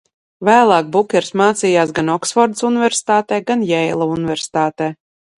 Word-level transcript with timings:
Vēlāk 0.47 0.87
Bukers 0.93 1.27
mācījās 1.41 1.91
gan 1.99 2.09
Oksfordas 2.13 2.65
Universitātē, 2.69 3.39
gan 3.51 3.61
Jeila 3.73 4.07
Universitātē. 4.15 4.89